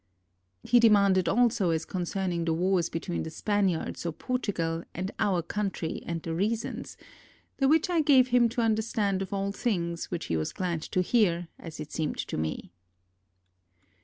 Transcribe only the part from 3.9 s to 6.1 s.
or Portugal and our country